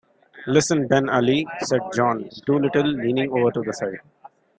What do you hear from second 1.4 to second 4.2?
said John Dolittle, leaning over the side.